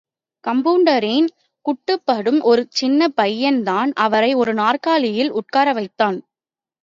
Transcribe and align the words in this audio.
கம்பவுண்டரிடம் 0.47 1.27
குட்டுப்படும் 1.65 2.41
ஒரு 2.41 2.67
சின்னப் 2.69 3.13
பையன்தான் 3.21 3.91
அவரை 3.95 4.33
ஒரு 4.33 4.53
நாற்காலியில் 4.53 5.31
உட்கார 5.31 5.73
வைத்தான். 5.73 6.17